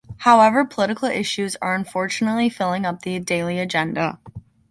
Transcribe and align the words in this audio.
However, 0.17 0.65
political 0.65 1.07
issues 1.07 1.55
are 1.61 1.75
unfortunately 1.75 2.49
filling 2.49 2.85
up 2.87 3.03
the 3.03 3.19
daily 3.19 3.59
agenda. 3.59 4.17